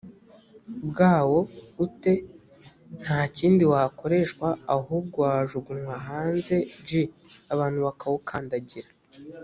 [0.89, 1.39] bwawo
[1.85, 2.13] ute
[3.01, 6.55] nta kindi wakoreshwa ahubwo wajugunywa hanze
[6.87, 6.89] j
[7.53, 8.89] abantu bakawukandagira